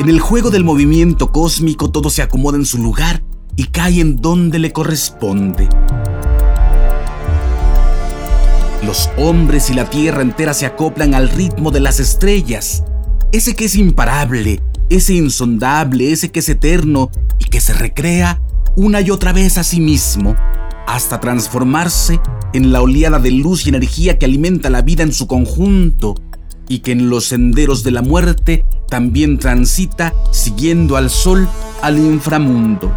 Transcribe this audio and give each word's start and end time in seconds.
En 0.00 0.08
el 0.08 0.20
juego 0.20 0.50
del 0.50 0.62
movimiento 0.62 1.32
cósmico 1.32 1.90
todo 1.90 2.08
se 2.08 2.22
acomoda 2.22 2.56
en 2.56 2.64
su 2.64 2.78
lugar 2.78 3.20
y 3.56 3.64
cae 3.64 4.00
en 4.00 4.22
donde 4.22 4.60
le 4.60 4.72
corresponde. 4.72 5.68
Los 8.86 9.10
hombres 9.16 9.70
y 9.70 9.74
la 9.74 9.90
tierra 9.90 10.22
entera 10.22 10.54
se 10.54 10.66
acoplan 10.66 11.14
al 11.14 11.28
ritmo 11.28 11.72
de 11.72 11.80
las 11.80 11.98
estrellas, 11.98 12.84
ese 13.32 13.56
que 13.56 13.64
es 13.64 13.74
imparable, 13.74 14.62
ese 14.88 15.14
insondable, 15.14 16.12
ese 16.12 16.30
que 16.30 16.38
es 16.38 16.48
eterno 16.48 17.10
y 17.40 17.46
que 17.46 17.60
se 17.60 17.72
recrea 17.72 18.40
una 18.76 19.00
y 19.00 19.10
otra 19.10 19.32
vez 19.32 19.58
a 19.58 19.64
sí 19.64 19.80
mismo, 19.80 20.36
hasta 20.86 21.18
transformarse 21.18 22.20
en 22.52 22.70
la 22.70 22.82
oleada 22.82 23.18
de 23.18 23.32
luz 23.32 23.66
y 23.66 23.70
energía 23.70 24.16
que 24.16 24.26
alimenta 24.26 24.70
la 24.70 24.82
vida 24.82 25.02
en 25.02 25.12
su 25.12 25.26
conjunto 25.26 26.14
y 26.68 26.80
que 26.80 26.92
en 26.92 27.10
los 27.10 27.24
senderos 27.24 27.82
de 27.82 27.90
la 27.90 28.02
muerte 28.02 28.64
también 28.88 29.38
transita 29.38 30.14
siguiendo 30.30 30.96
al 30.96 31.10
sol 31.10 31.48
al 31.82 31.98
inframundo. 31.98 32.94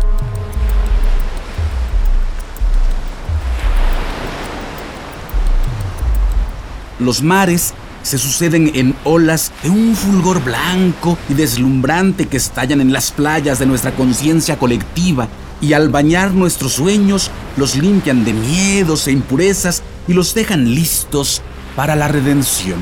Los 7.00 7.24
mares 7.24 7.74
se 8.04 8.18
suceden 8.18 8.72
en 8.76 8.96
olas 9.04 9.52
de 9.64 9.70
un 9.70 9.96
fulgor 9.96 10.44
blanco 10.44 11.18
y 11.30 11.34
deslumbrante 11.34 12.28
que 12.28 12.38
estallan 12.38 12.82
en 12.82 12.94
las 12.94 13.12
playas 13.12 13.60
de 13.60 13.66
nuestra 13.66 13.92
conciencia 13.92 14.58
colectiva 14.58 15.28
y 15.62 15.74
al 15.74 15.90
bañar 15.90 16.32
nuestros 16.32 16.74
sueños 16.74 17.30
los 17.58 17.76
limpian 17.76 18.26
de 18.26 18.34
miedos 18.34 19.08
e 19.08 19.12
impurezas 19.12 19.84
y 20.08 20.14
los 20.14 20.34
dejan 20.34 20.74
listos 20.74 21.42
para 21.76 21.96
la 21.96 22.08
redención. 22.08 22.80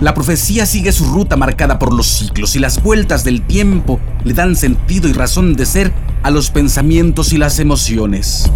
La 0.00 0.14
profecía 0.14 0.64
sigue 0.64 0.92
su 0.92 1.06
ruta 1.06 1.36
marcada 1.36 1.80
por 1.80 1.92
los 1.92 2.06
ciclos 2.06 2.54
y 2.54 2.60
las 2.60 2.80
vueltas 2.82 3.24
del 3.24 3.42
tiempo 3.42 3.98
le 4.22 4.32
dan 4.32 4.54
sentido 4.54 5.08
y 5.08 5.12
razón 5.12 5.54
de 5.54 5.66
ser 5.66 5.92
a 6.22 6.30
los 6.30 6.50
pensamientos 6.50 7.32
y 7.32 7.38
las 7.38 7.58
emociones. 7.58 8.48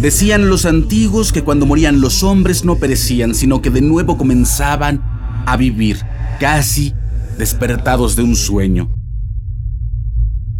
Decían 0.00 0.48
los 0.48 0.64
antiguos 0.64 1.30
que 1.30 1.44
cuando 1.44 1.66
morían 1.66 2.00
los 2.00 2.22
hombres 2.22 2.64
no 2.64 2.76
perecían, 2.76 3.34
sino 3.34 3.60
que 3.60 3.70
de 3.70 3.82
nuevo 3.82 4.16
comenzaban 4.16 5.02
a 5.46 5.58
vivir, 5.58 6.00
casi 6.40 6.94
despertados 7.36 8.16
de 8.16 8.22
un 8.22 8.34
sueño. 8.34 8.88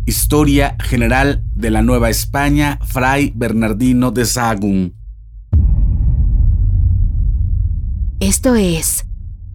Historia 0.05 0.77
General 0.78 1.42
de 1.55 1.70
la 1.70 1.80
Nueva 1.80 2.11
España, 2.11 2.78
Fray 2.84 3.33
Bernardino 3.34 4.11
de 4.11 4.27
Sahagún. 4.27 4.95
Esto 8.20 8.55
es 8.55 9.06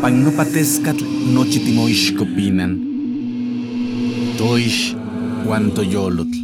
Pagnopatescatl 0.00 1.04
nochitimoixcopinan. 1.34 2.72
Toish 4.38 4.96
cuanto 5.44 5.82
yolotl. 5.82 6.38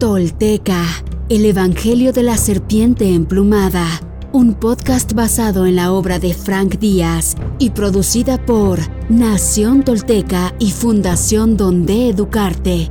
Tolteca, 0.00 0.84
el 1.28 1.44
Evangelio 1.44 2.12
de 2.12 2.24
la 2.24 2.36
Serpiente 2.36 3.14
Emplumada, 3.14 3.86
un 4.32 4.54
podcast 4.54 5.12
basado 5.12 5.64
en 5.64 5.76
la 5.76 5.92
obra 5.92 6.18
de 6.18 6.34
Frank 6.34 6.80
Díaz 6.80 7.36
y 7.60 7.70
producida 7.70 8.44
por 8.44 8.80
Nación 9.08 9.84
Tolteca 9.84 10.52
y 10.58 10.72
Fundación 10.72 11.56
Donde 11.56 12.08
Educarte 12.08 12.90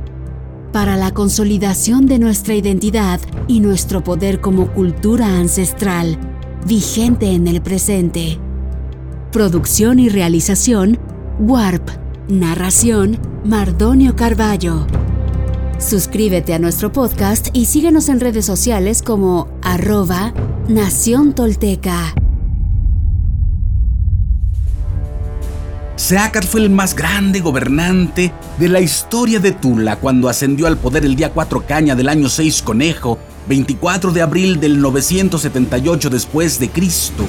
para 0.72 0.96
la 0.96 1.12
consolidación 1.12 2.06
de 2.06 2.18
nuestra 2.18 2.54
identidad 2.54 3.20
y 3.46 3.60
nuestro 3.60 4.02
poder 4.02 4.40
como 4.40 4.72
cultura 4.72 5.38
ancestral, 5.38 6.18
vigente 6.66 7.32
en 7.32 7.46
el 7.46 7.60
presente. 7.60 8.38
Producción 9.30 9.98
y 9.98 10.08
realización, 10.08 10.98
Warp. 11.38 11.88
Narración, 12.28 13.18
Mardonio 13.44 14.16
Carballo. 14.16 14.86
Suscríbete 15.78 16.54
a 16.54 16.58
nuestro 16.58 16.92
podcast 16.92 17.48
y 17.52 17.66
síguenos 17.66 18.08
en 18.08 18.20
redes 18.20 18.46
sociales 18.46 19.02
como 19.02 19.48
arroba 19.62 20.32
Nación 20.68 21.34
Tolteca. 21.34 22.14
Seacat 26.12 26.44
fue 26.44 26.60
el 26.60 26.68
más 26.68 26.94
grande 26.94 27.40
gobernante 27.40 28.34
de 28.58 28.68
la 28.68 28.80
historia 28.80 29.40
de 29.40 29.52
Tula 29.52 29.96
cuando 29.96 30.28
ascendió 30.28 30.66
al 30.66 30.76
poder 30.76 31.06
el 31.06 31.16
día 31.16 31.30
4 31.32 31.64
caña 31.66 31.94
del 31.94 32.10
año 32.10 32.28
6 32.28 32.60
conejo, 32.60 33.18
24 33.48 34.12
de 34.12 34.20
abril 34.20 34.60
del 34.60 34.78
978 34.78 36.10
después 36.10 36.58
de 36.58 36.68
Cristo. 36.68 37.24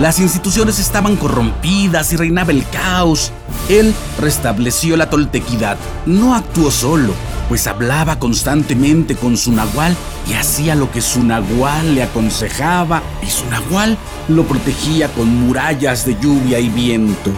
Las 0.00 0.20
instituciones 0.20 0.78
estaban 0.78 1.16
corrompidas 1.16 2.12
y 2.12 2.16
reinaba 2.16 2.52
el 2.52 2.64
caos. 2.68 3.32
Él 3.68 3.92
restableció 4.20 4.96
la 4.96 5.10
toltequidad. 5.10 5.78
No 6.06 6.36
actuó 6.36 6.70
solo, 6.70 7.12
pues 7.52 7.66
hablaba 7.66 8.18
constantemente 8.18 9.14
con 9.14 9.36
su 9.36 9.52
nahual 9.52 9.94
y 10.26 10.32
hacía 10.32 10.74
lo 10.74 10.90
que 10.90 11.02
su 11.02 11.22
nahual 11.22 11.94
le 11.94 12.02
aconsejaba 12.02 13.02
y 13.22 13.28
su 13.28 13.44
nahual 13.50 13.98
lo 14.28 14.44
protegía 14.44 15.08
con 15.08 15.28
murallas 15.28 16.06
de 16.06 16.16
lluvia 16.18 16.58
y 16.60 16.70
viento. 16.70 17.30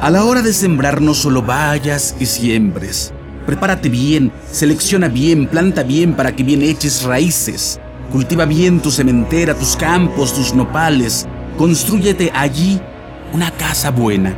A 0.00 0.08
la 0.08 0.24
hora 0.24 0.40
de 0.40 0.54
sembrar 0.54 1.02
no 1.02 1.12
solo 1.12 1.42
vayas 1.42 2.16
y 2.18 2.24
siembres. 2.24 3.12
Prepárate 3.44 3.90
bien, 3.90 4.32
selecciona 4.50 5.08
bien, 5.08 5.46
planta 5.46 5.82
bien 5.82 6.14
para 6.14 6.34
que 6.34 6.44
bien 6.44 6.62
eches 6.62 7.02
raíces. 7.02 7.78
Cultiva 8.10 8.46
bien 8.46 8.80
tu 8.80 8.90
cementera, 8.90 9.52
tus 9.52 9.76
campos, 9.76 10.32
tus 10.32 10.54
nopales. 10.54 11.28
Construyete 11.58 12.32
allí 12.34 12.80
una 13.34 13.50
casa 13.50 13.90
buena, 13.90 14.34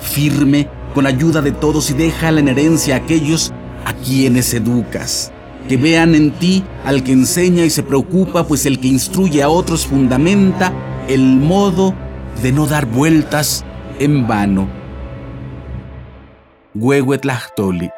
firme, 0.00 0.79
con 0.94 1.06
ayuda 1.06 1.42
de 1.42 1.52
todos 1.52 1.90
y 1.90 1.94
déjala 1.94 2.40
en 2.40 2.48
herencia 2.48 2.94
a 2.94 2.98
aquellos 2.98 3.52
a 3.84 3.92
quienes 3.94 4.52
educas 4.54 5.32
que 5.68 5.76
vean 5.76 6.14
en 6.14 6.32
ti 6.32 6.64
al 6.84 7.04
que 7.04 7.12
enseña 7.12 7.64
y 7.64 7.70
se 7.70 7.82
preocupa, 7.82 8.44
pues 8.46 8.66
el 8.66 8.80
que 8.80 8.88
instruye 8.88 9.42
a 9.42 9.48
otros 9.48 9.86
fundamenta 9.86 10.72
el 11.08 11.36
modo 11.36 11.94
de 12.42 12.52
no 12.52 12.66
dar 12.66 12.86
vueltas 12.86 13.64
en 13.98 14.26
vano. 14.26 14.68
Huehuetlachtoli. 16.74 17.90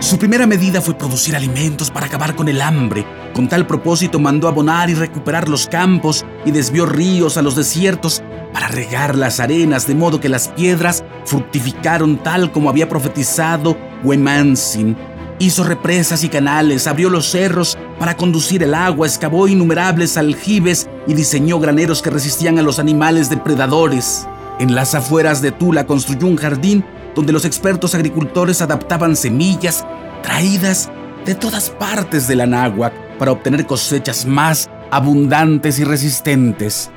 Su 0.00 0.18
primera 0.18 0.46
medida 0.46 0.80
fue 0.80 0.94
producir 0.94 1.34
alimentos 1.34 1.90
para 1.90 2.06
acabar 2.06 2.36
con 2.36 2.48
el 2.48 2.60
hambre. 2.60 3.06
Con 3.34 3.48
tal 3.48 3.66
propósito 3.66 4.20
mandó 4.20 4.48
abonar 4.48 4.90
y 4.90 4.94
recuperar 4.94 5.48
los 5.48 5.66
campos 5.66 6.24
y 6.44 6.50
desvió 6.50 6.84
ríos 6.84 7.38
a 7.38 7.42
los 7.42 7.56
desiertos 7.56 8.22
para 8.54 8.68
regar 8.68 9.16
las 9.16 9.40
arenas, 9.40 9.88
de 9.88 9.96
modo 9.96 10.20
que 10.20 10.28
las 10.28 10.46
piedras 10.46 11.02
fructificaron 11.24 12.22
tal 12.22 12.52
como 12.52 12.70
había 12.70 12.88
profetizado 12.88 13.76
Wemansin. 14.04 14.96
Hizo 15.40 15.64
represas 15.64 16.22
y 16.22 16.28
canales, 16.28 16.86
abrió 16.86 17.10
los 17.10 17.28
cerros 17.28 17.76
para 17.98 18.16
conducir 18.16 18.62
el 18.62 18.74
agua, 18.74 19.08
excavó 19.08 19.48
innumerables 19.48 20.16
aljibes 20.16 20.88
y 21.08 21.14
diseñó 21.14 21.58
graneros 21.58 22.00
que 22.00 22.10
resistían 22.10 22.60
a 22.60 22.62
los 22.62 22.78
animales 22.78 23.28
depredadores. 23.28 24.28
En 24.60 24.76
las 24.76 24.94
afueras 24.94 25.42
de 25.42 25.50
Tula 25.50 25.84
construyó 25.84 26.28
un 26.28 26.36
jardín 26.36 26.84
donde 27.16 27.32
los 27.32 27.44
expertos 27.44 27.96
agricultores 27.96 28.62
adaptaban 28.62 29.16
semillas 29.16 29.84
traídas 30.22 30.90
de 31.26 31.34
todas 31.34 31.70
partes 31.70 32.28
de 32.28 32.36
la 32.36 32.46
náhuac 32.46 32.94
para 33.18 33.32
obtener 33.32 33.66
cosechas 33.66 34.24
más 34.26 34.70
abundantes 34.92 35.80
y 35.80 35.84
resistentes. 35.84 36.92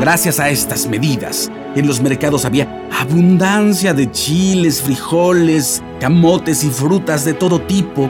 Gracias 0.00 0.38
a 0.38 0.48
estas 0.48 0.86
medidas, 0.86 1.50
en 1.74 1.88
los 1.88 2.00
mercados 2.00 2.44
había 2.44 2.88
abundancia 3.00 3.92
de 3.92 4.08
chiles, 4.12 4.80
frijoles, 4.80 5.82
camotes 5.98 6.62
y 6.62 6.70
frutas 6.70 7.24
de 7.24 7.34
todo 7.34 7.60
tipo. 7.62 8.08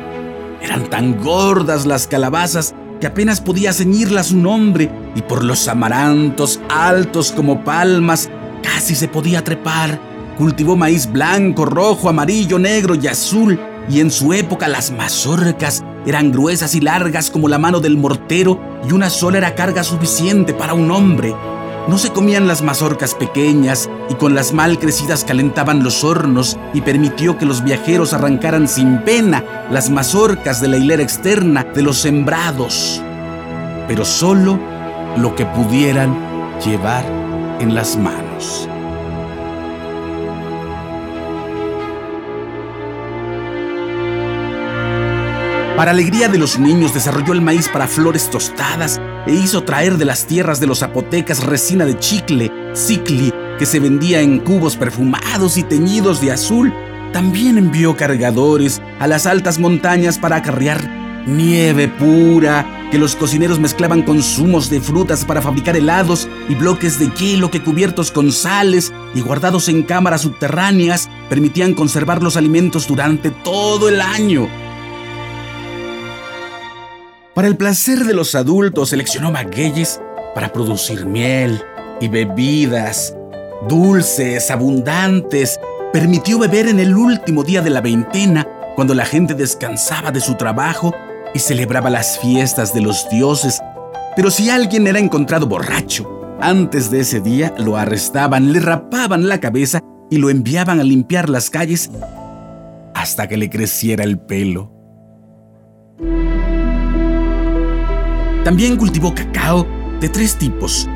Eran 0.60 0.90
tan 0.90 1.18
gordas 1.18 1.86
las 1.86 2.06
calabazas 2.06 2.74
que 3.00 3.06
apenas 3.06 3.40
podía 3.40 3.72
ceñirlas 3.72 4.26
su 4.26 4.36
nombre, 4.36 4.90
y 5.14 5.22
por 5.22 5.42
los 5.42 5.66
amarantos 5.66 6.60
altos 6.68 7.32
como 7.32 7.64
palmas 7.64 8.28
casi 8.62 8.94
se 8.94 9.08
podía 9.08 9.42
trepar. 9.42 9.98
Cultivó 10.36 10.76
maíz 10.76 11.10
blanco, 11.10 11.64
rojo, 11.64 12.10
amarillo, 12.10 12.58
negro 12.58 12.96
y 12.96 13.06
azul, 13.06 13.58
y 13.88 14.00
en 14.00 14.10
su 14.10 14.34
época 14.34 14.68
las 14.68 14.90
mazorcas 14.90 15.82
eran 16.04 16.32
gruesas 16.32 16.74
y 16.74 16.82
largas 16.82 17.30
como 17.30 17.48
la 17.48 17.58
mano 17.58 17.80
del 17.80 17.96
mortero, 17.96 18.60
y 18.86 18.92
una 18.92 19.08
sola 19.08 19.38
era 19.38 19.54
carga 19.54 19.82
suficiente 19.82 20.52
para 20.52 20.74
un 20.74 20.90
hombre. 20.90 21.34
No 21.86 21.96
se 21.96 22.10
comían 22.10 22.46
las 22.46 22.62
mazorcas 22.62 23.14
pequeñas 23.14 23.88
y 24.10 24.14
con 24.14 24.34
las 24.34 24.52
mal 24.52 24.78
crecidas 24.78 25.24
calentaban 25.24 25.82
los 25.82 26.04
hornos 26.04 26.58
y 26.74 26.80
permitió 26.80 27.38
que 27.38 27.46
los 27.46 27.62
viajeros 27.62 28.12
arrancaran 28.12 28.68
sin 28.68 28.98
pena 29.02 29.66
las 29.70 29.88
mazorcas 29.90 30.60
de 30.60 30.68
la 30.68 30.76
hilera 30.76 31.02
externa 31.02 31.64
de 31.64 31.82
los 31.82 31.98
sembrados, 31.98 33.02
pero 33.86 34.04
solo 34.04 34.58
lo 35.16 35.34
que 35.34 35.46
pudieran 35.46 36.14
llevar 36.60 37.04
en 37.60 37.74
las 37.74 37.96
manos. 37.96 38.68
Para 45.78 45.92
alegría 45.92 46.28
de 46.28 46.38
los 46.38 46.58
niños, 46.58 46.92
desarrolló 46.92 47.32
el 47.32 47.40
maíz 47.40 47.68
para 47.68 47.86
flores 47.86 48.28
tostadas 48.30 49.00
e 49.26 49.32
hizo 49.32 49.62
traer 49.64 49.96
de 49.98 50.04
las 50.04 50.26
tierras 50.26 50.60
de 50.60 50.66
los 50.66 50.80
zapotecas 50.80 51.44
resina 51.44 51.84
de 51.84 51.98
chicle, 51.98 52.52
cicli, 52.74 53.32
que 53.58 53.66
se 53.66 53.80
vendía 53.80 54.20
en 54.20 54.38
cubos 54.38 54.76
perfumados 54.76 55.56
y 55.56 55.62
teñidos 55.62 56.20
de 56.20 56.32
azul. 56.32 56.72
También 57.12 57.58
envió 57.58 57.96
cargadores 57.96 58.80
a 59.00 59.06
las 59.06 59.26
altas 59.26 59.58
montañas 59.58 60.18
para 60.18 60.36
acarrear 60.36 60.98
nieve 61.26 61.88
pura, 61.88 62.88
que 62.90 62.98
los 62.98 63.14
cocineros 63.14 63.60
mezclaban 63.60 64.02
con 64.02 64.22
zumos 64.22 64.70
de 64.70 64.80
frutas 64.80 65.24
para 65.24 65.42
fabricar 65.42 65.76
helados 65.76 66.28
y 66.48 66.54
bloques 66.54 66.98
de 66.98 67.10
hielo 67.10 67.50
que 67.50 67.62
cubiertos 67.62 68.10
con 68.10 68.32
sales 68.32 68.92
y 69.14 69.20
guardados 69.20 69.68
en 69.68 69.82
cámaras 69.82 70.22
subterráneas 70.22 71.08
permitían 71.28 71.74
conservar 71.74 72.22
los 72.22 72.36
alimentos 72.36 72.86
durante 72.86 73.30
todo 73.30 73.88
el 73.88 74.00
año. 74.00 74.48
Para 77.38 77.46
el 77.46 77.56
placer 77.56 78.00
de 78.00 78.14
los 78.14 78.34
adultos, 78.34 78.88
seleccionó 78.88 79.30
magueyes 79.30 80.00
para 80.34 80.52
producir 80.52 81.06
miel 81.06 81.62
y 82.00 82.08
bebidas 82.08 83.14
dulces, 83.68 84.50
abundantes. 84.50 85.60
Permitió 85.92 86.40
beber 86.40 86.66
en 86.66 86.80
el 86.80 86.96
último 86.96 87.44
día 87.44 87.62
de 87.62 87.70
la 87.70 87.80
veintena, 87.80 88.44
cuando 88.74 88.92
la 88.92 89.04
gente 89.04 89.34
descansaba 89.34 90.10
de 90.10 90.20
su 90.20 90.34
trabajo 90.34 90.92
y 91.32 91.38
celebraba 91.38 91.90
las 91.90 92.18
fiestas 92.18 92.74
de 92.74 92.80
los 92.80 93.08
dioses. 93.08 93.60
Pero 94.16 94.32
si 94.32 94.50
alguien 94.50 94.88
era 94.88 94.98
encontrado 94.98 95.46
borracho, 95.46 96.36
antes 96.40 96.90
de 96.90 96.98
ese 96.98 97.20
día 97.20 97.54
lo 97.56 97.76
arrestaban, 97.76 98.52
le 98.52 98.58
rapaban 98.58 99.28
la 99.28 99.38
cabeza 99.38 99.78
y 100.10 100.16
lo 100.16 100.28
enviaban 100.28 100.80
a 100.80 100.82
limpiar 100.82 101.28
las 101.28 101.50
calles 101.50 101.88
hasta 102.96 103.28
que 103.28 103.36
le 103.36 103.48
creciera 103.48 104.02
el 104.02 104.18
pelo. 104.18 104.77
También 108.48 108.78
cultivó 108.78 109.14
cacao 109.14 109.66
de 110.00 110.08
tres 110.08 110.36
tipos. 110.36 110.88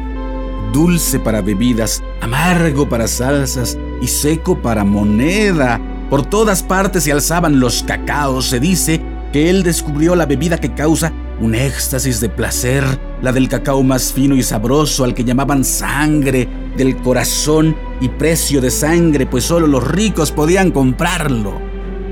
Dulce 0.73 1.21
para 1.21 1.43
bebidas, 1.43 2.03
amargo 2.23 2.89
para 2.89 3.07
salsas 3.07 3.77
y 4.01 4.07
seco 4.07 4.63
para 4.63 4.85
moneda. 4.85 5.79
Por 6.09 6.25
todas 6.25 6.63
partes 6.63 7.05
se 7.05 7.13
alzaban 7.13 7.61
los 7.61 7.83
cacaos. 7.83 8.47
Se 8.47 8.59
dice 8.59 9.03
que 9.35 9.51
él 9.51 9.65
descubrió 9.65 10.17
la 10.17 10.25
bebida 10.25 10.57
que 10.57 10.73
causa 10.73 11.13
un 11.43 11.55
éxtasis 11.55 12.23
de 12.23 12.31
placer, 12.31 12.85
la 13.21 13.33
del 13.33 13.51
cacao 13.51 13.83
más 13.83 14.15
fino 14.15 14.35
y 14.35 14.43
sabroso 14.43 15.05
al 15.05 15.13
que 15.13 15.25
llamaban 15.25 15.63
sangre 15.63 16.49
del 16.79 16.97
corazón 17.03 17.77
y 18.01 18.09
precio 18.09 18.63
de 18.63 18.71
sangre, 18.71 19.27
pues 19.27 19.45
solo 19.45 19.67
los 19.67 19.87
ricos 19.87 20.33
podían 20.33 20.71
comprarlo. 20.71 21.61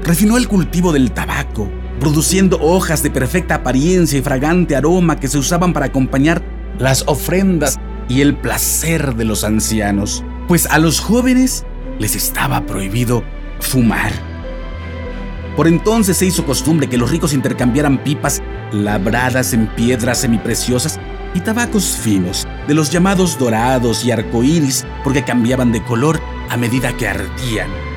Refinó 0.05 0.37
el 0.37 0.49
cultivo 0.49 0.93
del 0.93 1.13
tabaco, 1.13 1.67
produciendo 2.01 2.59
hojas 2.61 3.03
de 3.03 3.11
perfecta 3.11 3.57
apariencia 3.57 4.19
y 4.19 4.23
fragante 4.23 4.75
aroma 4.75 5.21
que 5.21 5.29
se 5.29 5.39
usaban 5.39 5.73
para 5.73 5.87
acompañar 5.87 6.43
las 6.79 7.05
ofrendas 7.07 7.79
y 8.09 8.23
el 8.23 8.37
placer 8.37 9.15
de 9.15 9.25
los 9.25 9.45
ancianos, 9.45 10.25
pues 10.49 10.67
a 10.67 10.79
los 10.79 10.99
jóvenes 10.99 11.65
les 11.99 12.17
estaba 12.17 12.67
prohibido 12.67 13.23
fumar. 13.61 14.13
Por 15.57 15.69
entonces 15.69 16.17
se 16.17 16.27
hizo 16.27 16.47
costumbre 16.47 16.89
que 16.89 16.97
los 16.97 17.11
ricos 17.11 17.35
intercambiaran 17.35 18.03
pipas 18.03 18.43
labradas 18.73 19.53
en 19.53 19.67
piedras 19.75 20.19
semipreciosas 20.19 20.99
y 21.35 21.41
tabacos 21.41 21.97
finos, 21.97 22.49
de 22.67 22.75
los 22.75 22.91
llamados 22.91 23.39
dorados 23.39 24.05
y 24.05 24.11
arcoíris, 24.11 24.87
porque 25.05 25.23
cambiaban 25.23 25.71
de 25.71 25.83
color 25.85 26.21
a 26.49 26.57
medida 26.57 26.97
que 26.97 27.09
ardían. 27.09 27.90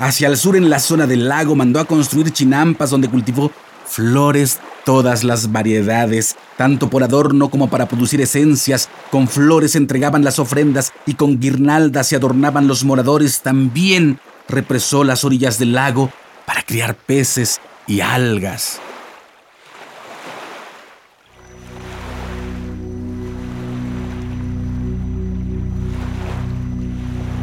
Hacia 0.00 0.28
el 0.28 0.38
sur, 0.38 0.56
en 0.56 0.70
la 0.70 0.78
zona 0.78 1.06
del 1.06 1.28
lago, 1.28 1.54
mandó 1.54 1.78
a 1.78 1.84
construir 1.84 2.30
chinampas 2.30 2.88
donde 2.88 3.10
cultivó 3.10 3.52
flores, 3.84 4.58
todas 4.86 5.24
las 5.24 5.52
variedades, 5.52 6.36
tanto 6.56 6.88
por 6.88 7.02
adorno 7.02 7.50
como 7.50 7.68
para 7.68 7.86
producir 7.86 8.22
esencias. 8.22 8.88
Con 9.10 9.28
flores 9.28 9.76
entregaban 9.76 10.24
las 10.24 10.38
ofrendas 10.38 10.94
y 11.04 11.14
con 11.14 11.38
guirnaldas 11.38 12.06
se 12.06 12.16
adornaban 12.16 12.66
los 12.66 12.82
moradores. 12.82 13.42
También 13.42 14.18
represó 14.48 15.04
las 15.04 15.22
orillas 15.22 15.58
del 15.58 15.74
lago 15.74 16.10
para 16.46 16.62
criar 16.62 16.94
peces 16.94 17.60
y 17.86 18.00
algas. 18.00 18.80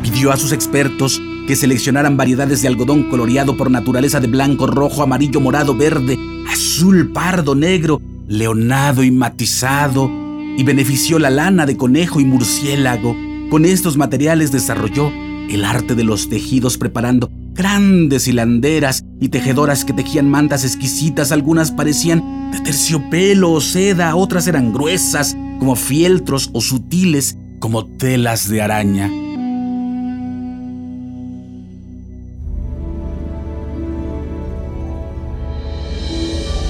Pidió 0.01 0.31
a 0.31 0.37
sus 0.37 0.53
expertos 0.53 1.21
que 1.47 1.55
seleccionaran 1.55 2.17
variedades 2.17 2.61
de 2.61 2.67
algodón 2.67 3.09
coloreado 3.09 3.55
por 3.55 3.71
naturaleza 3.71 4.19
de 4.19 4.27
blanco, 4.27 4.67
rojo, 4.67 5.01
amarillo, 5.01 5.39
morado, 5.39 5.73
verde, 5.73 6.19
azul, 6.51 7.11
pardo, 7.13 7.55
negro, 7.55 8.01
leonado 8.27 9.01
y 9.01 9.11
matizado, 9.11 10.11
y 10.57 10.63
benefició 10.63 11.19
la 11.19 11.29
lana 11.29 11.65
de 11.65 11.77
conejo 11.77 12.19
y 12.19 12.25
murciélago. 12.25 13.15
Con 13.49 13.63
estos 13.63 13.95
materiales 13.95 14.51
desarrolló 14.51 15.09
el 15.49 15.63
arte 15.63 15.95
de 15.95 16.03
los 16.03 16.27
tejidos 16.27 16.77
preparando 16.77 17.31
grandes 17.53 18.27
hilanderas 18.27 19.03
y 19.21 19.29
tejedoras 19.29 19.85
que 19.85 19.93
tejían 19.93 20.29
mantas 20.29 20.65
exquisitas, 20.65 21.31
algunas 21.31 21.71
parecían 21.71 22.51
de 22.51 22.59
terciopelo 22.59 23.51
o 23.51 23.61
seda, 23.61 24.15
otras 24.15 24.47
eran 24.47 24.73
gruesas 24.73 25.37
como 25.59 25.75
fieltros 25.75 26.49
o 26.53 26.61
sutiles 26.61 27.37
como 27.59 27.85
telas 27.85 28.49
de 28.49 28.61
araña. 28.61 29.09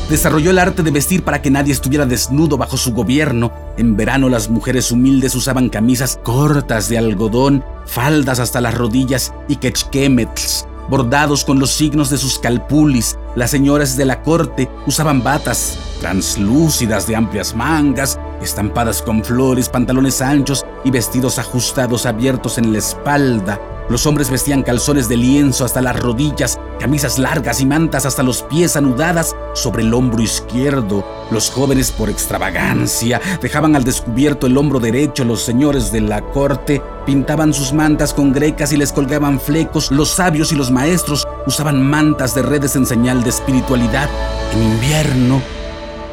Desarrolló 0.10 0.52
el 0.52 0.60
arte 0.60 0.84
de 0.84 0.92
vestir 0.92 1.24
para 1.24 1.42
que 1.42 1.52
nadie 1.52 1.74
estuviera 1.74 2.06
desnudo 2.06 2.58
bajo 2.58 2.78
su 2.78 2.94
gobierno. 2.94 3.52
En 3.76 3.98
verano 3.98 4.30
las 4.30 4.50
mujeres 4.50 4.90
humildes 4.90 5.36
usaban 5.36 5.68
camisas 5.68 6.18
cortas 6.24 6.88
de 6.88 6.98
algodón, 6.98 7.62
faldas 7.86 8.40
hasta 8.40 8.62
las 8.62 8.74
rodillas 8.74 9.34
y 9.50 9.58
quechquemetls, 9.58 10.66
bordados 10.90 11.44
con 11.44 11.60
los 11.60 11.72
signos 11.72 12.10
de 12.10 12.18
sus 12.18 12.40
calpulis. 12.40 13.18
Las 13.36 13.52
señoras 13.52 13.98
de 13.98 14.06
la 14.06 14.24
corte 14.24 14.70
usaban 14.86 15.24
batas 15.24 15.78
translúcidas 16.00 17.06
de 17.06 17.18
amplias 17.18 17.54
mangas, 17.54 18.18
estampadas 18.42 19.02
con 19.02 19.26
flores, 19.26 19.68
pantalones 19.68 20.22
anchos 20.22 20.66
y 20.86 20.92
vestidos 20.92 21.38
ajustados 21.38 22.06
abiertos 22.06 22.58
en 22.58 22.72
la 22.72 22.78
espalda. 22.80 23.60
Los 23.90 24.06
hombres 24.06 24.30
vestían 24.30 24.64
calzones 24.64 25.08
de 25.10 25.18
lienzo 25.18 25.66
hasta 25.66 25.82
las 25.82 25.98
rodillas, 25.98 26.60
camisas 26.80 27.20
largas 27.20 27.62
y 27.62 27.66
mantas 27.66 28.06
hasta 28.06 28.24
los 28.24 28.44
pies 28.44 28.76
anudadas 28.76 29.36
sobre 29.58 29.84
el 29.84 29.94
hombro 29.94 30.22
izquierdo. 30.22 31.06
Los 31.32 31.50
jóvenes, 31.50 31.92
por 31.92 32.10
extravagancia, 32.10 33.20
dejaban 33.42 33.76
al 33.76 33.84
descubierto 33.84 34.48
el 34.48 34.58
hombro 34.58 34.80
derecho. 34.80 35.26
Los 35.26 35.42
señores 35.42 35.92
de 35.92 36.02
la 36.02 36.22
corte 36.22 36.82
pintaban 37.06 37.54
sus 37.54 37.74
mantas 37.74 38.14
con 38.14 38.32
grecas 38.32 38.72
y 38.72 38.78
les 38.78 38.94
colgaban 38.94 39.40
flecos. 39.40 39.92
Los 39.92 40.10
sabios 40.10 40.52
y 40.52 40.56
los 40.56 40.72
maestros 40.72 41.28
usaban 41.46 41.82
mantas 41.84 42.34
de 42.36 42.44
redes 42.44 42.76
en 42.76 42.86
señal 42.86 43.24
de 43.24 43.30
espiritualidad. 43.30 44.10
En 44.54 44.64
invierno, 44.64 45.42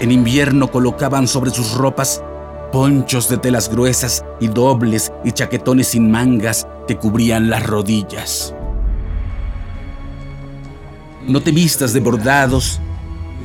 en 0.00 0.10
invierno 0.10 0.70
colocaban 0.70 1.28
sobre 1.28 1.50
sus 1.50 1.74
ropas 1.74 2.22
ponchos 2.72 3.28
de 3.28 3.36
telas 3.36 3.68
gruesas 3.68 4.24
y 4.40 4.48
dobles 4.48 5.12
y 5.22 5.30
chaquetones 5.30 5.86
sin 5.86 6.10
mangas 6.10 6.66
que 6.88 6.96
cubrían 6.96 7.48
las 7.48 7.64
rodillas. 7.64 8.52
No 11.26 11.40
te 11.40 11.52
vistas 11.52 11.92
de 11.92 12.00
bordados 12.00 12.80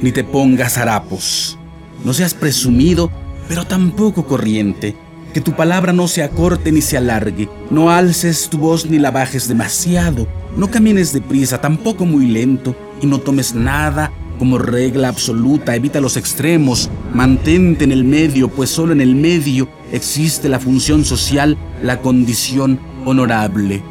ni 0.02 0.12
te 0.12 0.24
pongas 0.24 0.78
harapos. 0.78 1.58
No 2.04 2.14
seas 2.14 2.34
presumido, 2.34 3.12
pero 3.48 3.66
tampoco 3.66 4.26
corriente. 4.26 4.96
que 5.34 5.42
tu 5.42 5.54
palabra 5.54 5.94
no 5.94 6.08
se 6.08 6.24
acorte 6.24 6.72
ni 6.72 6.82
se 6.82 6.98
alargue. 6.98 7.48
No 7.70 7.92
alces 7.92 8.50
tu 8.50 8.58
voz 8.58 8.90
ni 8.90 8.98
la 8.98 9.12
bajes 9.12 9.48
demasiado. 9.48 10.28
No 10.58 10.72
camines 10.72 11.14
deprisa, 11.14 11.62
tampoco 11.62 12.06
muy 12.06 12.26
lento, 12.26 12.76
y 13.00 13.06
no 13.06 13.20
tomes 13.20 13.54
nada 13.54 14.12
como 14.40 14.58
regla 14.58 15.10
absoluta. 15.10 15.76
Evita 15.76 16.02
los 16.02 16.18
extremos. 16.18 16.90
Mantente 17.14 17.84
en 17.84 17.92
el 17.92 18.04
medio, 18.04 18.50
pues 18.50 18.72
solo 18.72 18.94
en 18.94 19.02
el 19.02 19.14
medio 19.14 19.70
existe 19.92 20.50
la 20.50 20.60
función 20.60 21.06
social, 21.06 21.58
la 21.84 22.00
condición 22.02 22.80
honorable. 23.06 23.84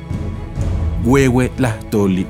Huehue 1.05 1.51
Tlahtoli. 1.51 2.27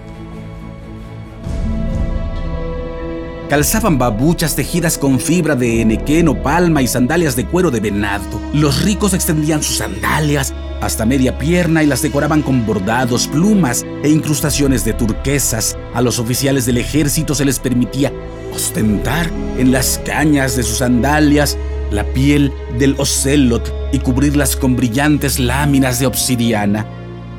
Calzaban 3.49 3.97
babuchas 3.97 4.55
tejidas 4.57 4.99
con 4.99 5.19
fibra 5.19 5.57
de 5.57 5.81
enequén 5.81 6.29
o 6.29 6.43
palma 6.43 6.83
y 6.83 6.87
sandalias 6.87 7.35
de 7.35 7.47
cuero 7.47 7.71
de 7.71 7.81
venado. 7.81 8.39
Los 8.53 8.83
ricos 8.83 9.15
extendían 9.15 9.63
sus 9.63 9.79
sandalias 9.79 10.53
hasta 10.83 11.07
media 11.07 11.39
pierna 11.39 11.83
y 11.83 11.87
las 11.87 12.03
decoraban 12.03 12.43
con 12.43 12.67
bordados, 12.67 13.27
plumas 13.27 13.87
e 14.03 14.11
incrustaciones 14.11 14.85
de 14.85 14.93
turquesas. 14.93 15.79
A 15.95 16.03
los 16.03 16.19
oficiales 16.19 16.67
del 16.67 16.77
ejército 16.77 17.35
se 17.35 17.47
les 17.47 17.59
permitía 17.59 18.13
ostentar 18.55 19.31
en 19.57 19.73
las 19.73 19.99
cañas 20.05 20.55
de 20.55 20.63
sus 20.63 20.79
sandalias 20.79 21.57
la 21.91 22.05
piel 22.05 22.53
del 22.79 22.97
ocelot 22.99 23.73
y 23.93 23.99
cubrirlas 24.01 24.57
con 24.57 24.77
brillantes 24.77 25.39
láminas 25.39 25.99
de 25.99 26.07
obsidiana. 26.07 26.85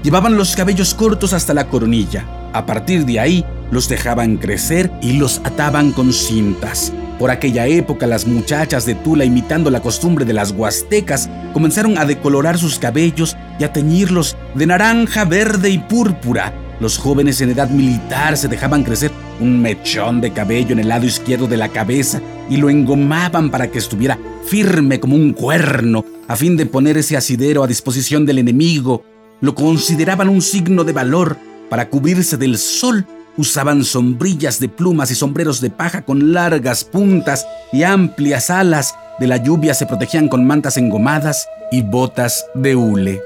Llevaban 0.01 0.37
los 0.37 0.55
cabellos 0.55 0.95
cortos 0.95 1.33
hasta 1.33 1.53
la 1.53 1.67
coronilla. 1.67 2.25
A 2.51 2.65
partir 2.65 3.05
de 3.05 3.19
ahí, 3.19 3.45
los 3.71 3.89
dejaban 3.89 4.37
crecer 4.37 4.91
y 5.01 5.13
los 5.13 5.41
ataban 5.43 5.91
con 5.91 6.13
cintas. 6.13 6.93
Por 7.19 7.31
aquella 7.31 7.67
época 7.67 8.07
las 8.07 8.25
muchachas 8.25 8.85
de 8.85 8.95
Tula, 8.95 9.25
imitando 9.25 9.69
la 9.69 9.81
costumbre 9.81 10.23
de 10.23 10.33
las 10.33 10.51
huastecas, 10.51 11.29
comenzaron 11.53 11.97
a 11.97 12.05
decolorar 12.05 12.57
sus 12.57 12.79
cabellos 12.79 13.35
y 13.59 13.65
a 13.65 13.73
teñirlos 13.73 14.37
de 14.55 14.65
naranja, 14.65 15.25
verde 15.25 15.69
y 15.69 15.79
púrpura. 15.79 16.53
Los 16.79 16.97
jóvenes 16.97 17.41
en 17.41 17.49
edad 17.49 17.69
militar 17.69 18.37
se 18.37 18.47
dejaban 18.47 18.85
crecer 18.85 19.11
un 19.41 19.61
mechón 19.61 20.21
de 20.21 20.31
cabello 20.31 20.71
en 20.71 20.79
el 20.79 20.87
lado 20.87 21.05
izquierdo 21.05 21.45
de 21.45 21.57
la 21.57 21.67
cabeza 21.67 22.21
y 22.49 22.55
lo 22.55 22.69
engomaban 22.69 23.51
para 23.51 23.69
que 23.69 23.79
estuviera 23.79 24.17
firme 24.45 25.01
como 25.01 25.15
un 25.15 25.33
cuerno, 25.33 26.05
a 26.29 26.37
fin 26.37 26.55
de 26.55 26.65
poner 26.65 26.97
ese 26.97 27.17
asidero 27.17 27.63
a 27.63 27.67
disposición 27.67 28.25
del 28.25 28.39
enemigo. 28.39 29.03
Lo 29.41 29.55
consideraban 29.55 30.29
un 30.29 30.41
signo 30.41 30.85
de 30.85 30.93
valor 30.93 31.37
para 31.69 31.89
cubrirse 31.89 32.37
del 32.37 32.57
sol 32.57 33.05
Usaban 33.37 33.83
sombrillas 33.83 34.59
de 34.59 34.69
plumas 34.69 35.11
y 35.11 35.15
sombreros 35.15 35.61
de 35.61 35.69
paja 35.69 36.03
con 36.03 36.33
largas 36.33 36.83
puntas 36.83 37.45
y 37.71 37.83
amplias 37.83 38.49
alas. 38.49 38.95
De 39.19 39.27
la 39.27 39.37
lluvia 39.37 39.73
se 39.73 39.85
protegían 39.85 40.27
con 40.27 40.45
mantas 40.45 40.77
engomadas 40.77 41.47
y 41.71 41.81
botas 41.81 42.45
de 42.53 42.75
hule. 42.75 43.21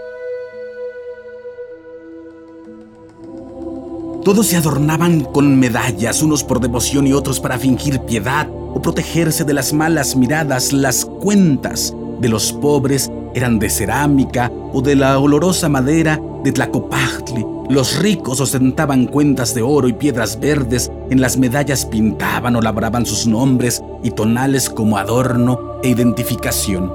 Todos 4.24 4.48
se 4.48 4.56
adornaban 4.56 5.26
con 5.26 5.60
medallas, 5.60 6.24
unos 6.24 6.46
por 6.46 6.62
devoción 6.62 7.06
y 7.06 7.12
otros 7.12 7.42
para 7.42 7.60
fingir 7.60 8.00
piedad 8.02 8.48
o 8.50 8.82
protegerse 8.82 9.44
de 9.44 9.54
las 9.54 9.74
malas 9.74 10.16
miradas. 10.16 10.72
Las 10.72 11.04
cuentas 11.04 11.94
de 12.22 12.30
los 12.30 12.54
pobres 12.54 13.12
eran 13.34 13.60
de 13.60 13.70
cerámica 13.70 14.52
o 14.72 14.82
de 14.82 14.96
la 14.96 15.20
olorosa 15.20 15.70
madera 15.70 16.20
de 16.44 16.52
Tlacopachtli. 16.52 17.46
Los 17.70 17.98
ricos 18.00 18.40
ostentaban 18.42 19.06
cuentas 19.06 19.56
de 19.56 19.62
oro 19.62 19.88
y 19.88 19.94
piedras 19.94 20.40
verdes, 20.40 20.92
en 21.10 21.22
las 21.22 21.38
medallas 21.38 21.86
pintaban 21.86 22.56
o 22.56 22.62
labraban 22.62 23.06
sus 23.06 23.25
nombres 23.25 23.82
y 24.04 24.12
tonales 24.12 24.70
como 24.70 24.98
adorno 24.98 25.80
e 25.82 25.90
identificación. 25.90 26.92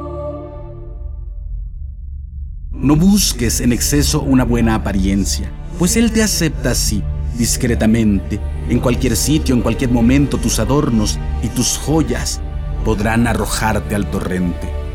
No 2.73 2.97
busques 2.97 3.61
en 3.61 3.73
exceso 3.73 4.21
una 4.21 4.45
buena 4.45 4.77
apariencia, 4.77 5.51
pues 5.79 5.97
Él 5.97 6.13
te 6.13 6.23
acepta 6.23 6.71
así, 6.71 7.03
discretamente. 7.37 8.39
En 8.69 8.79
cualquier 8.79 9.17
sitio, 9.17 9.55
en 9.55 9.63
cualquier 9.63 9.91
momento, 9.91 10.37
tus 10.37 10.59
adornos 10.59 11.19
y 11.43 11.49
tus 11.49 11.79
joyas 11.79 12.41
podrán 12.85 13.27
arrojarte 13.27 13.95
al 13.95 14.11
torrente. 14.11 14.88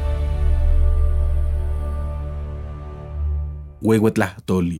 Huehuetlahtoli. 3.83 4.79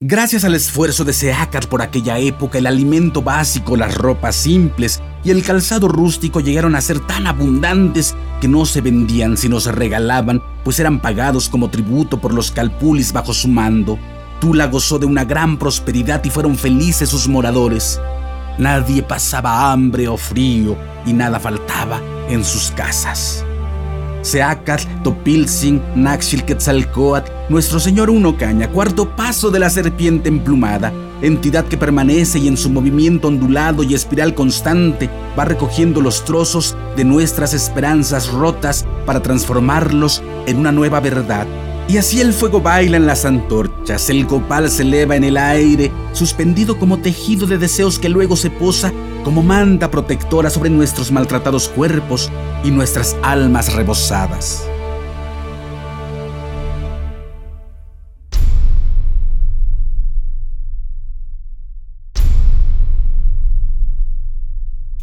Gracias 0.00 0.44
al 0.44 0.54
esfuerzo 0.54 1.04
de 1.04 1.12
Seacat 1.12 1.66
por 1.66 1.80
aquella 1.80 2.18
época, 2.18 2.58
el 2.58 2.66
alimento 2.66 3.22
básico, 3.22 3.76
las 3.76 3.94
ropas 3.94 4.36
simples 4.36 5.00
y 5.24 5.30
el 5.30 5.42
calzado 5.42 5.88
rústico 5.88 6.40
llegaron 6.40 6.74
a 6.74 6.80
ser 6.80 7.00
tan 7.00 7.26
abundantes 7.26 8.14
que 8.40 8.48
no 8.48 8.66
se 8.66 8.82
vendían 8.82 9.36
sino 9.38 9.58
se 9.58 9.72
regalaban, 9.72 10.42
pues 10.64 10.78
eran 10.80 11.00
pagados 11.00 11.48
como 11.48 11.70
tributo 11.70 12.20
por 12.20 12.34
los 12.34 12.50
calpulis 12.50 13.12
bajo 13.12 13.32
su 13.32 13.48
mando. 13.48 13.98
Tula 14.40 14.66
gozó 14.66 14.98
de 14.98 15.06
una 15.06 15.24
gran 15.24 15.58
prosperidad 15.58 16.22
y 16.24 16.30
fueron 16.30 16.56
felices 16.56 17.08
sus 17.08 17.26
moradores. 17.26 17.98
Nadie 18.58 19.02
pasaba 19.02 19.72
hambre 19.72 20.08
o 20.08 20.16
frío 20.16 20.76
y 21.06 21.12
nada 21.14 21.40
faltaba 21.40 22.00
en 22.28 22.44
sus 22.44 22.70
casas. 22.70 23.44
Seacat, 24.20 24.82
Topilzin, 25.02 25.80
Naxil 25.94 26.44
Quetzalcoatl, 26.44 27.35
Nuestro 27.48 27.78
Señor 27.78 28.10
Uno 28.10 28.36
Caña, 28.36 28.72
cuarto 28.72 29.14
paso 29.14 29.52
de 29.52 29.60
la 29.60 29.70
serpiente 29.70 30.28
emplumada, 30.28 30.92
entidad 31.22 31.64
que 31.64 31.76
permanece 31.76 32.40
y 32.40 32.48
en 32.48 32.56
su 32.56 32.70
movimiento 32.70 33.28
ondulado 33.28 33.84
y 33.84 33.94
espiral 33.94 34.34
constante 34.34 35.08
va 35.38 35.44
recogiendo 35.44 36.00
los 36.00 36.24
trozos 36.24 36.76
de 36.96 37.04
nuestras 37.04 37.54
esperanzas 37.54 38.32
rotas 38.32 38.84
para 39.06 39.22
transformarlos 39.22 40.24
en 40.46 40.58
una 40.58 40.72
nueva 40.72 40.98
verdad. 40.98 41.46
Y 41.86 41.98
así 41.98 42.20
el 42.20 42.32
fuego 42.32 42.60
baila 42.60 42.96
en 42.96 43.06
las 43.06 43.24
antorchas, 43.24 44.10
el 44.10 44.26
copal 44.26 44.68
se 44.68 44.82
eleva 44.82 45.14
en 45.14 45.22
el 45.22 45.36
aire, 45.36 45.92
suspendido 46.10 46.80
como 46.80 46.98
tejido 46.98 47.46
de 47.46 47.58
deseos 47.58 48.00
que 48.00 48.08
luego 48.08 48.34
se 48.34 48.50
posa 48.50 48.92
como 49.22 49.44
manta 49.44 49.88
protectora 49.88 50.50
sobre 50.50 50.70
nuestros 50.70 51.12
maltratados 51.12 51.68
cuerpos 51.68 52.28
y 52.64 52.72
nuestras 52.72 53.14
almas 53.22 53.72
rebosadas. 53.72 54.66